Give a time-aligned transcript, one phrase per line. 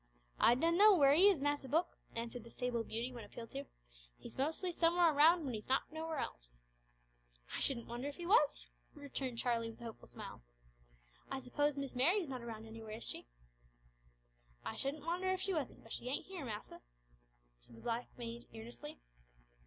[0.39, 3.65] "I dun know whar he is, massa Book," answered the sable beauty when appealed to,
[4.17, 6.59] "he's mostly somewhar around when he's not nowhar else."
[7.55, 10.41] "I shouldn't wonder if he was," returned Charlie with a hopeful smile.
[11.29, 13.27] "I suppose Miss Mary's not around anywhere, is she?"
[14.65, 16.81] "I shouldn't wonder if she wasn't; but she ain't here, massa,"
[17.59, 18.97] said the black maid earnestly.